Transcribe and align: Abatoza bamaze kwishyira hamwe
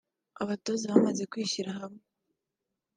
Abatoza 0.41 0.85
bamaze 0.93 1.23
kwishyira 1.31 1.69
hamwe 1.79 2.03